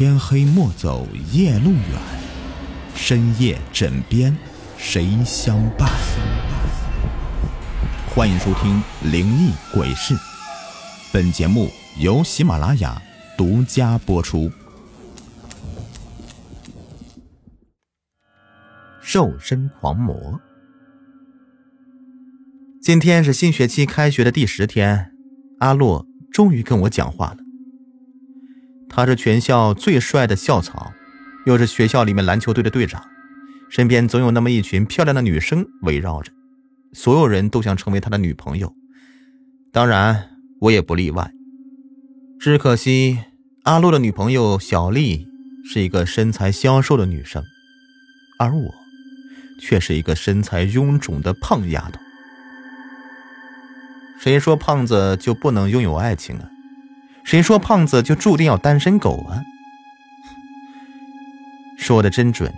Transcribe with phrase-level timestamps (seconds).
[0.00, 2.00] 天黑莫走夜路远，
[2.94, 4.34] 深夜枕边
[4.78, 5.90] 谁相伴？
[8.08, 8.82] 欢迎收听
[9.12, 10.14] 《灵异鬼事》，
[11.12, 11.68] 本节目
[11.98, 13.02] 由喜马拉雅
[13.36, 14.50] 独家播出。
[19.02, 20.40] 瘦身狂魔。
[22.82, 25.12] 今天是新学期开学的第十天，
[25.58, 27.39] 阿洛终于跟我讲话了。
[28.90, 30.92] 他是全校最帅的校草，
[31.46, 33.02] 又是学校里面篮球队的队长，
[33.70, 36.32] 身边总有那么一群漂亮的女生围绕着，
[36.92, 38.74] 所有人都想成为他的女朋友，
[39.72, 40.30] 当然
[40.62, 41.30] 我也不例外。
[42.40, 43.18] 只可惜
[43.62, 45.28] 阿洛的女朋友小丽
[45.64, 47.44] 是一个身材消瘦的女生，
[48.38, 48.74] 而我
[49.60, 52.00] 却是一个身材臃肿的胖丫头。
[54.18, 56.50] 谁说胖子就不能拥有爱情啊？
[57.24, 59.42] 谁说胖子就注定要单身狗啊？
[61.76, 62.52] 说的真准，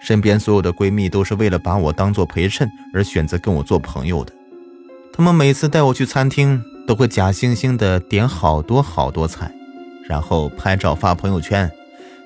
[0.00, 4.32] 身边所有的闺蜜都是为了把我当做陪衬而选择跟我做朋友的。
[5.12, 9.50] 她们每次带我去餐厅，都会假惺惺的点好多好多菜，
[10.08, 11.70] 然后拍照发朋友圈，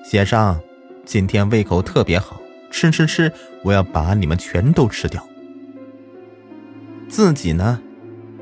[0.03, 0.59] 写上
[1.05, 3.31] “今天胃口特别好，吃吃吃，
[3.63, 5.25] 我要把你们全都吃掉。”
[7.07, 7.81] 自己呢？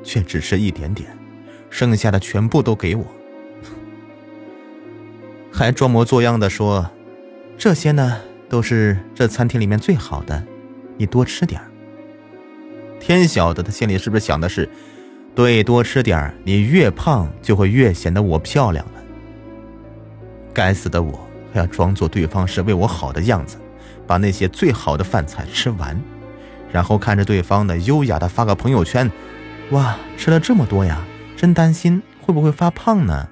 [0.04, 1.17] 却只吃一点点，
[1.78, 3.06] 剩下的全部都给我，
[5.54, 6.90] 还装模作样的说
[7.56, 8.20] ：“这些呢，
[8.50, 10.44] 都是这餐厅里面最好的，
[10.98, 11.62] 你多吃点
[13.00, 14.68] 天晓得他心里是不是想的是，
[15.36, 18.94] 对，多吃点你越胖就会越显得我漂亮了。
[20.56, 23.56] 该死的我，还要装作对方是为我好的样子，
[24.08, 25.96] 把那些最好的饭菜吃完，
[26.72, 29.12] 然后看着对方呢，优雅的发个朋友圈。
[29.70, 31.00] 哇，吃了这么多呀，
[31.38, 33.30] 真担心会不会发胖呢？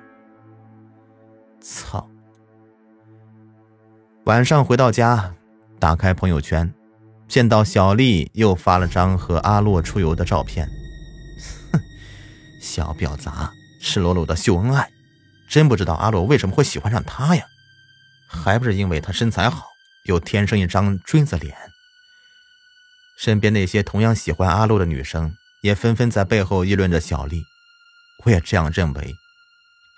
[1.59, 2.07] 操！
[4.25, 5.33] 晚上回到家，
[5.79, 6.71] 打开朋友圈，
[7.27, 10.69] 见到小丽又发了张和阿洛出游的照片。
[11.71, 11.79] 哼，
[12.61, 13.51] 小婊砸，
[13.81, 14.87] 赤裸裸的秀恩爱，
[15.49, 17.43] 真不知道阿洛为什么会喜欢上她呀？
[18.29, 19.65] 还不是因为她身材好，
[20.05, 21.57] 又天生一张锥子脸。
[23.17, 25.33] 身边那些同样喜欢阿洛的女生。
[25.61, 27.41] 也纷纷在背后议论着小丽，
[28.23, 29.13] 我也这样认为，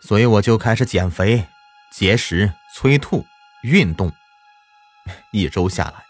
[0.03, 1.47] 所以我就开始减肥、
[1.93, 3.25] 节食、催吐、
[3.63, 4.11] 运动。
[5.31, 6.03] 一周下来，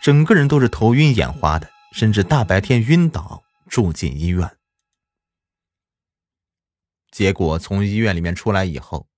[0.00, 4.50] 整个人都是头晕眼花的，甚至大白天晕倒，住进医院。
[7.10, 9.08] 结果从医院里面出来以后，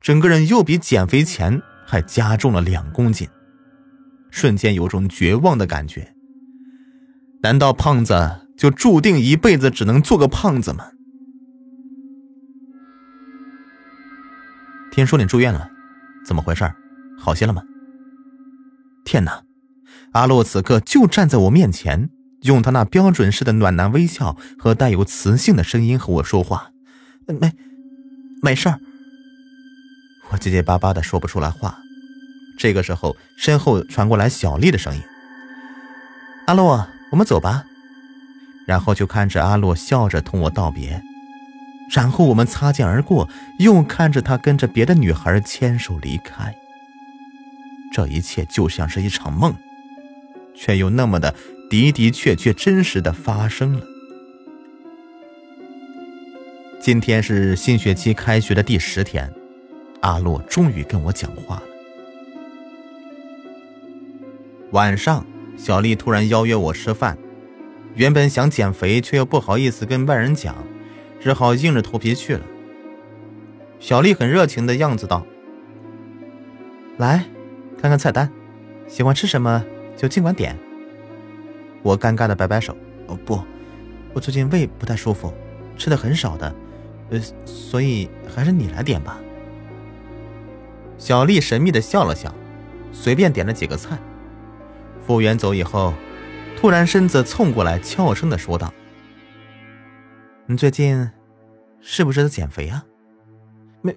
[0.00, 3.28] 整个人又比减肥前还加重了两公斤，
[4.30, 6.14] 瞬间有种绝望的感觉。
[7.42, 8.42] 难道胖子？
[8.56, 10.90] 就注定一辈子只能做个胖子吗？
[14.96, 15.68] 听说你住院了，
[16.24, 16.72] 怎么回事？
[17.18, 17.62] 好些了吗？
[19.04, 19.42] 天哪！
[20.12, 22.08] 阿洛此刻就站在我面前，
[22.44, 26.70] 用他那标准式的暖男微笑和带有磁性的声音和我说话。
[27.26, 27.52] 没，
[28.40, 28.80] 没事儿。
[30.30, 31.76] 我结结巴巴的说不出来话。
[32.58, 35.02] 这个时候，身后传过来小丽的声音
[36.48, 37.66] ：“阿洛，我们走吧。”
[38.66, 41.02] 然后就看着阿洛笑着同我道别，
[41.90, 46.54] 然后我们擦肩而过，又看着他跟着别的女孩牵手离开。
[47.92, 49.54] 这一切就像是一场梦，
[50.54, 51.34] 却又那么的
[51.70, 53.80] 的的确确真实的发生了。
[56.80, 59.32] 今天是新学期开学的第十天，
[60.02, 61.62] 阿洛终于跟我讲话了。
[64.72, 65.24] 晚上，
[65.56, 67.16] 小丽突然邀约我吃饭。
[67.94, 70.54] 原本想减肥，却又不好意思跟外人讲，
[71.20, 72.42] 只好硬着头皮去了。
[73.78, 75.24] 小丽很热情的样子道
[76.98, 77.24] ：“来，
[77.80, 78.30] 看看菜单，
[78.88, 79.64] 喜欢吃什么
[79.96, 80.56] 就尽管点。”
[81.82, 83.40] 我尴尬的摆摆手：“哦不，
[84.12, 85.32] 我最近胃不太舒服，
[85.76, 86.54] 吃的很少的，
[87.10, 89.18] 呃，所以还是你来点吧。”
[90.98, 92.34] 小丽神秘的笑了笑，
[92.92, 93.98] 随便点了几个菜。
[95.06, 95.92] 服务员走以后。
[96.58, 98.72] 突然，身子凑过来，悄声的说道
[100.46, 101.10] ：“你最近
[101.80, 102.84] 是不是在减肥啊
[103.82, 103.96] ？”“没，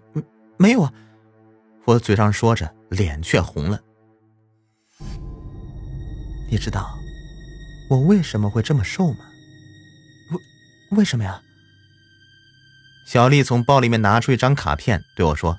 [0.57, 0.93] 没有啊。”
[1.85, 3.79] 我嘴上说着，脸却红了。
[6.51, 6.97] 你知道
[7.89, 9.19] 我为什么会这么瘦吗？
[10.31, 11.41] 为为什么呀？
[13.07, 15.57] 小丽从包里面拿出一张卡片，对我说：“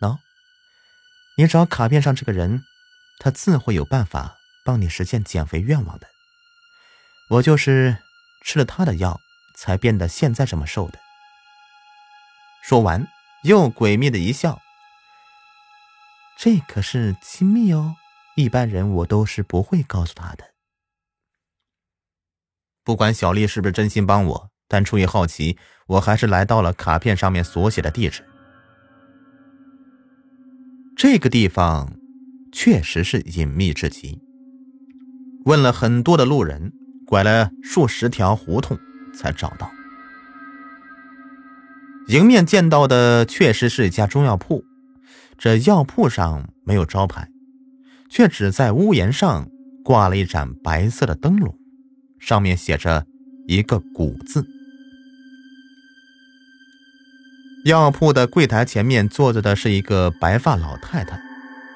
[0.00, 0.18] 喏，
[1.36, 2.62] 你找卡片上这个人，
[3.18, 4.36] 他自会有办法。”
[4.66, 6.06] 帮你实现减肥愿望的，
[7.28, 7.98] 我就是
[8.42, 9.20] 吃了他的药
[9.54, 10.98] 才变得现在这么瘦的。
[12.62, 13.06] 说完，
[13.44, 14.60] 又诡秘的一笑
[16.38, 17.94] ：“这可是机密哦，
[18.36, 20.52] 一般人我都是不会告诉他的。
[22.82, 28.22] 不管小丽是不是真心帮我，但出于好奇，我还是来到了卡片上面所写的地址。
[30.96, 31.96] 这个地方
[32.52, 34.20] 确实是隐秘至极，
[35.44, 36.72] 问了很多的路人，
[37.06, 38.78] 拐了数十条胡同
[39.16, 39.70] 才找到。
[42.08, 44.64] 迎面见到的确实是一家中药铺，
[45.38, 47.28] 这药铺上没有招牌，
[48.10, 49.48] 却只在屋檐上
[49.82, 51.56] 挂了一盏白色的灯笼。
[52.18, 53.06] 上面写着
[53.46, 54.46] 一个“古”字。
[57.66, 61.20] 药铺的柜台前面坐着的是一个白发老太太，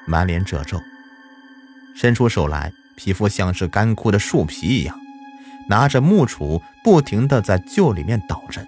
[0.07, 0.79] 满脸褶皱，
[1.95, 4.95] 伸出手来，皮肤像是干枯的树皮一样，
[5.69, 8.65] 拿着木杵，不停的在臼里面捣着。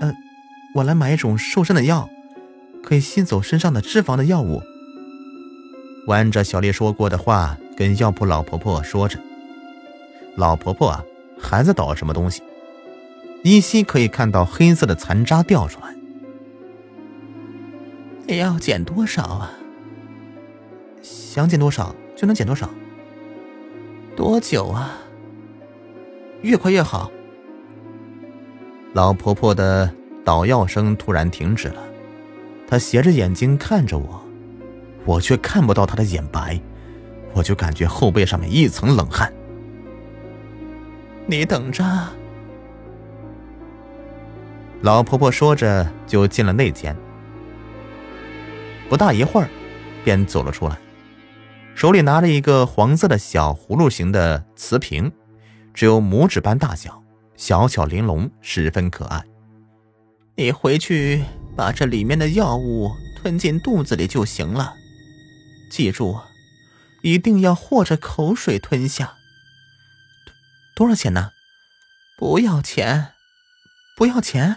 [0.00, 0.12] 呃，
[0.74, 2.10] 我来买一种瘦身的药，
[2.82, 4.60] 可以吸走身上的脂肪的药物。
[6.08, 7.56] 弯着小丽说过的话。
[7.78, 9.20] 跟药铺老婆婆说着，
[10.34, 11.04] 老婆婆啊，
[11.40, 12.42] 还在捣什么东西？
[13.44, 15.94] 依稀可以看到黑色的残渣掉出来。
[18.26, 19.52] 你要减多少啊？
[21.00, 22.68] 想减多少就能减多少。
[24.18, 24.98] 多久啊？
[26.42, 27.08] 越快越好。
[28.92, 29.88] 老婆婆的
[30.24, 31.80] 捣药声突然停止了，
[32.66, 34.20] 她斜着眼睛看着我，
[35.04, 36.60] 我却看不到她的眼白。
[37.32, 39.32] 我就感觉后背上面一层冷汗。
[41.26, 41.84] 你等着。
[44.80, 46.96] 老婆婆说着就进了内间，
[48.88, 49.48] 不大一会儿，
[50.02, 50.76] 便走了出来，
[51.78, 55.12] 手里拿着一个黄色的小葫芦形的瓷瓶，
[55.72, 57.04] 只有拇指般大小，
[57.36, 59.22] 小巧玲珑，十分可爱。
[60.34, 61.22] 你回去
[61.56, 64.74] 把这里面的药物吞进肚子里就行了，
[65.70, 66.18] 记住。
[67.04, 69.14] 一定要和着口水吞下。
[70.74, 71.30] 多少钱呢？
[72.18, 73.12] 不要钱，
[73.96, 74.56] 不要钱。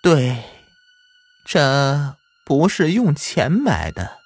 [0.00, 0.44] 对，
[1.44, 2.14] 这
[2.44, 4.18] 不是用钱买的，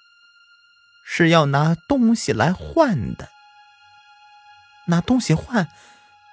[1.12, 3.30] 是要拿东西来换的。
[4.86, 5.68] 拿东西换？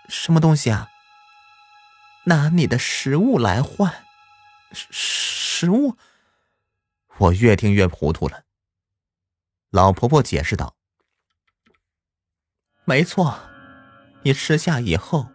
[0.08, 0.88] 什么东西啊？
[2.26, 4.06] 拿你的食物来换。
[4.72, 5.98] 食食物？
[7.18, 8.44] 我越听越糊涂了。
[9.72, 10.76] 老婆婆解释道
[12.86, 13.40] ：“没错，
[14.22, 15.32] 你吃下以后，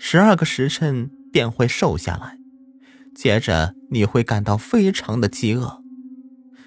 [0.00, 2.38] 十二个时辰便会瘦下来，
[3.14, 5.80] 接着你会感到非常的饥饿。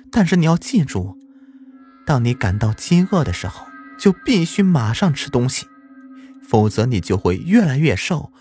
[0.09, 1.16] 但是你要记住，
[2.07, 3.67] 当你感到饥饿的时候，
[3.99, 5.67] 就必须马上吃东西，
[6.41, 8.31] 否则你就会越来越瘦，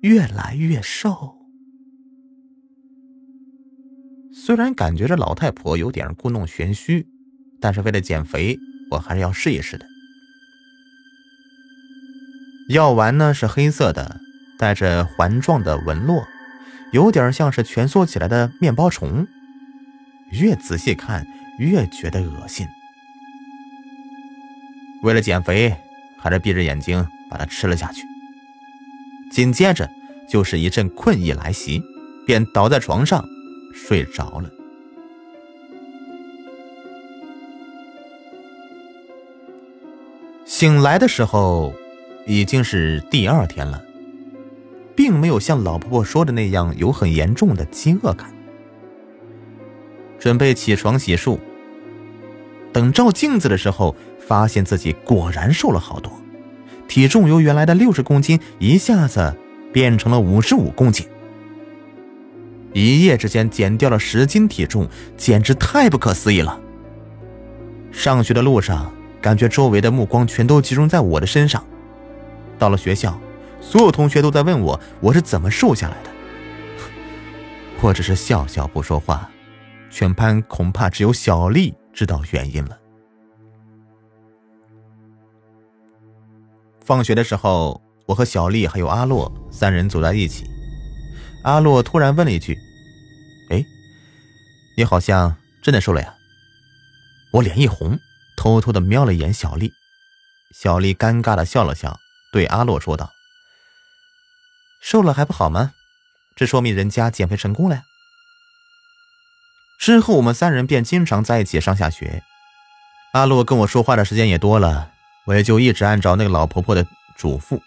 [0.00, 1.36] 越来越瘦。”
[4.34, 7.06] 虽然感觉这老太婆有点故弄玄虚。
[7.62, 8.58] 但是为了减肥，
[8.90, 9.84] 我还是要试一试的。
[12.70, 14.18] 药丸呢是黑色的，
[14.58, 16.24] 带着环状的纹络，
[16.90, 19.26] 有点像是蜷缩起来的面包虫。
[20.32, 21.26] 越仔细看，
[21.58, 22.66] 越觉得恶心。
[25.02, 25.74] 为了减肥，
[26.18, 28.02] 还是闭着眼睛把它吃了下去。
[29.30, 29.88] 紧接着
[30.28, 31.82] 就是一阵困意来袭，
[32.26, 33.24] 便倒在床上
[33.74, 34.50] 睡着了。
[40.44, 41.72] 醒来的时候，
[42.26, 43.82] 已经是第二天了，
[44.94, 48.30] 并没有像老婆婆说的那样有很严重的饥饿感。
[50.18, 51.38] 准备起床洗漱，
[52.72, 56.12] 等照镜子的时候，发现自己果然瘦了好多，
[56.88, 59.34] 体重由原来的六十公斤一下子
[59.72, 61.06] 变成了五十五公斤，
[62.72, 66.60] 一夜之间减掉了十斤体重，简直太不可思议了。
[67.92, 68.92] 上学的路上。
[69.22, 71.62] 感觉周围的目光全都集中在我的身上。
[72.58, 73.20] 到了学校，
[73.60, 76.10] 所有同学都在问我我是怎么瘦下来的。
[77.82, 79.28] 我只是笑笑不说话，
[79.90, 82.78] 全班恐怕只有小丽知道原因了。
[86.80, 90.44] 放学的时候，我和小丽还有阿洛三人走在一起。
[91.44, 92.58] 阿洛突然问了一句
[93.50, 93.64] ：“哎，
[94.76, 96.14] 你好像真的瘦了呀？”
[97.32, 97.98] 我脸一红。
[98.36, 99.70] 偷偷的瞄了一眼小丽，
[100.54, 102.00] 小丽尴尬的笑了笑，
[102.32, 103.10] 对阿洛说道
[104.80, 105.74] ：“瘦了还不好吗？
[106.34, 107.82] 这说明人家减肥成功了呀。”
[109.80, 112.22] 之后我们三人便经常在一起上下学，
[113.14, 114.92] 阿洛跟我说话的时间也多了，
[115.24, 117.58] 我也就一直按照那个老婆婆的嘱咐，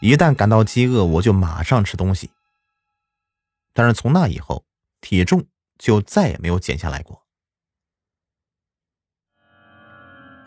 [0.00, 2.30] 一旦感到饥饿，我就马上吃东西。
[3.74, 4.64] 但是从那以后，
[5.02, 5.44] 体重
[5.78, 7.20] 就再也没有减下来过。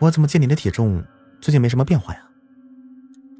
[0.00, 1.04] 我怎么见你的体重
[1.40, 2.28] 最近没什么变化呀？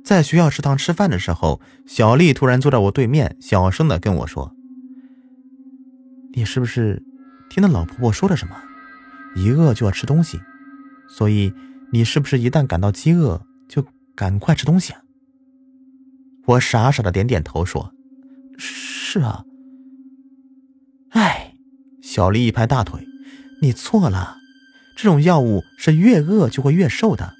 [0.04, 4.54] 在学校食堂吃饭的时候，小丽突然坐在我对面，小声的跟我说
[6.34, 7.02] ：“你是不是
[7.54, 8.60] 听到老婆婆说了什么？
[9.36, 10.40] 一饿就要吃东西，
[11.08, 11.54] 所以
[11.92, 15.02] 你是不是一旦感到饥饿就赶快吃东西啊？”
[16.46, 17.94] 我傻傻的点点头说
[18.58, 19.44] ：“是啊。”
[21.14, 21.54] 哎，
[22.02, 23.06] 小丽一拍大腿
[23.62, 24.38] ：“你错了。”
[24.98, 27.34] 这种药物是越饿就会越瘦的，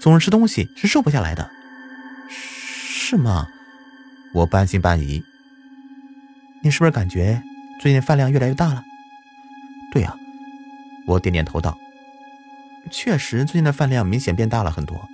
[0.00, 1.50] 总是吃东西是瘦不下来的，
[2.28, 3.48] 是吗？
[4.32, 5.24] 我半信半疑。
[6.62, 7.42] 你是不是感觉
[7.80, 8.84] 最近饭量越来越大了？
[9.90, 10.14] 对呀，
[11.06, 11.76] 我点点头道。
[12.90, 15.08] 确实，最近的饭量明显变大了很多，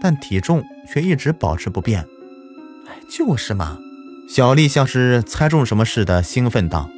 [0.00, 2.06] 但体重却一直保持不变。
[2.88, 3.78] 哎，就是嘛。
[4.28, 6.88] 小丽像是猜中什么似的兴奋道：“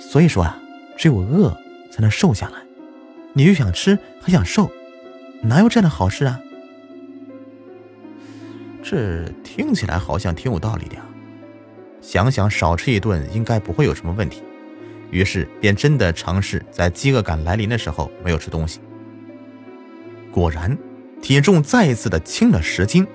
[0.00, 0.58] 所以说啊，
[0.96, 1.56] 只有饿
[1.92, 2.54] 才能瘦下来。”
[3.34, 4.70] 你又想吃还想瘦，
[5.42, 6.40] 哪有这样的好事啊？
[8.82, 11.02] 这听起来好像挺有道理的呀。
[12.00, 14.42] 想想少吃一顿应该不会有什么问题，
[15.10, 18.80] 于是便真的尝试在饥饿感来临的时候没有吃东西。
[20.30, 20.76] 果然，
[21.22, 23.06] 体重再一次的轻了十斤。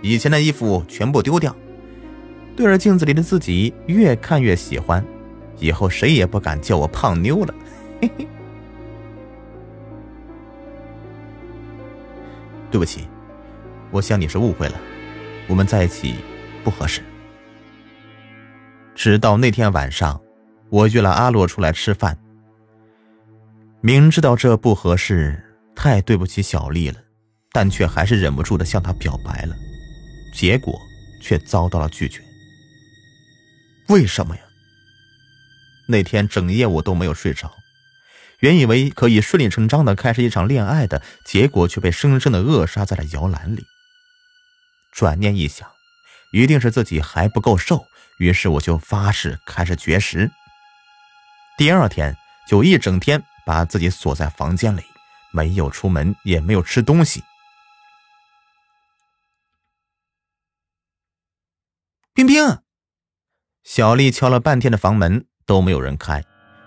[0.00, 1.54] 以前的衣服全部丢掉，
[2.56, 5.04] 对着镜子里的自己越看越喜欢，
[5.58, 7.54] 以后谁也不敢叫我胖妞了。
[8.00, 8.26] 嘿嘿。
[12.70, 13.08] 对不起，
[13.90, 14.74] 我想你是误会了，
[15.48, 16.16] 我们在一起
[16.62, 17.02] 不合适。
[18.94, 20.20] 直到那天晚上，
[20.70, 22.18] 我约了阿洛出来吃饭，
[23.80, 25.42] 明知道这不合适，
[25.74, 27.00] 太对不起小丽了，
[27.52, 29.56] 但却还是忍不住的向她表白了，
[30.34, 30.78] 结果
[31.22, 32.22] 却遭到了拒绝。
[33.88, 34.42] 为什么呀？
[35.88, 37.50] 那天整夜我都没有睡着。
[38.40, 43.64] 原以为可以顺理成章的开始一场恋爱的结果，却被生生的扼杀在了摇篮里。
[44.92, 45.66] 转念一想，
[46.32, 47.86] 一定是自己还不够瘦，
[48.18, 50.30] 于是我就发誓开始绝食。
[51.58, 54.82] 第二天就一整天把自己锁在房间里，
[55.32, 57.20] 没有出门，也没有吃东西。
[62.14, 62.58] 冰冰，
[63.64, 66.22] 小丽敲了半天的房门都没有人开。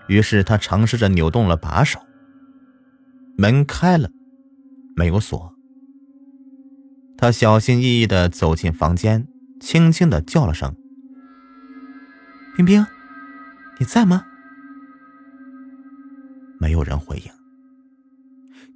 [0.08, 1.98] 于是她尝试着扭动了把手，
[3.38, 4.10] 门开了，
[4.94, 5.54] 没有锁。
[7.16, 9.26] 他小心翼翼的走进房间，
[9.58, 10.76] 轻轻的叫了声
[12.54, 12.84] ：“冰冰，
[13.78, 14.26] 你在吗？”
[16.62, 17.32] 没有人回应。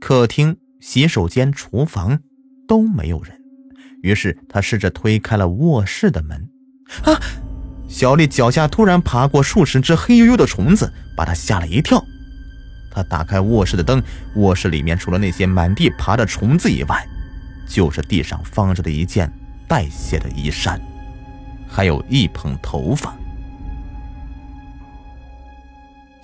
[0.01, 2.19] 客厅、洗手间、厨房
[2.67, 3.41] 都没有人。
[4.03, 6.49] 于是他试着推开了卧室的门，
[7.05, 7.15] 啊！
[7.89, 12.05] 小丽脚下突然爬过数十只黑黝黝的虫子，把她吓了一跳。
[12.91, 14.03] 她打开卧室的灯，
[14.35, 17.07] 卧室里面除了那些满地爬的虫子以外，
[17.69, 19.33] 就是地上放着的一件
[19.69, 20.81] 带血的衣衫，
[21.69, 23.17] 还有一捧头发。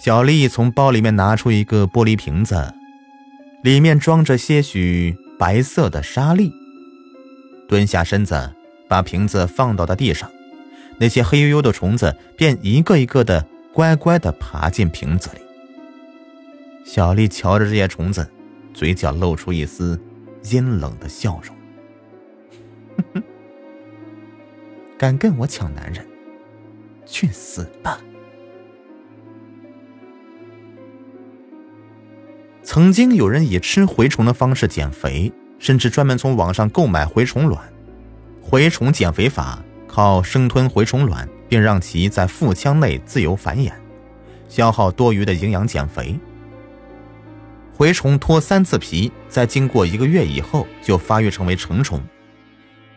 [0.05, 2.75] 小丽从包里面拿出一个玻璃瓶子，
[3.63, 6.53] 里面装着些许白色的沙粒，
[7.69, 8.53] 蹲下身子，
[8.89, 10.29] 把瓶子放到了地上。
[10.99, 15.41] 那些黑黝黝的虫子便一个一个的乖乖的爬进瓶子里。
[16.85, 18.29] 小丽瞧着这些虫子，
[18.75, 19.97] 嘴角露出一丝
[20.51, 23.23] 阴冷的笑容。
[24.99, 26.05] 敢跟我抢男人，
[27.07, 28.01] 去死吧！
[32.73, 37.63] 曾经有人以吃蛔虫的方式减肥，甚至专门从网上购买蛔虫卵。
[38.49, 39.63] 蛔虫减肥法。
[39.87, 43.71] 靠生吞蛔虫卵，并让其在腹腔内自由繁衍，
[44.49, 46.19] 消耗多余的营养减肥。
[47.77, 52.01] 蛔虫脱三次皮，在经过一个月以后就发育成为成虫。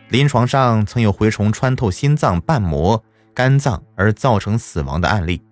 [0.08, 3.04] 临床上曾有蛔虫穿透心脏瓣膜、
[3.34, 5.42] 肝脏而造成死亡的案例。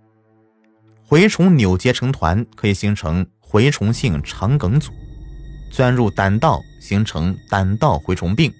[1.11, 4.93] 蛔虫扭结成团，可以形成蛔虫性肠梗阻，
[5.71, 8.53] 钻入胆道形成胆道蛔虫病。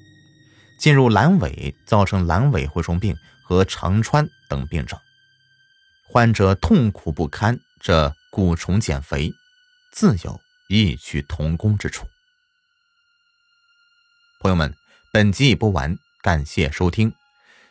[0.79, 4.97] 进入阑尾，造成阑尾蛔虫病和肠穿等病症，
[6.09, 7.59] 患者痛苦不堪。
[7.81, 9.33] 这蛊虫减肥，
[9.93, 12.07] 自有异曲同工之处。
[14.41, 14.73] 朋友们，
[15.13, 17.13] 本集已播完，感谢收听。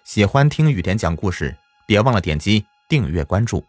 [0.03, 1.55] 喜欢听雨田讲故事，
[1.87, 3.65] 别忘了点击订阅关注。